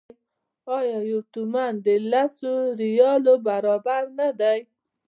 [0.77, 4.59] آیا یو تومان د لسو ریالو برابر نه دی؟